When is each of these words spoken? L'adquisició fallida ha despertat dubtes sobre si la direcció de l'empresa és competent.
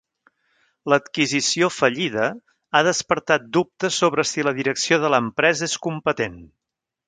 L'adquisició 0.93 1.69
fallida 1.73 2.31
ha 2.73 2.81
despertat 2.89 3.47
dubtes 3.61 4.01
sobre 4.05 4.27
si 4.33 4.49
la 4.49 4.57
direcció 4.63 5.01
de 5.05 5.15
l'empresa 5.17 5.71
és 5.73 5.81
competent. 5.89 6.45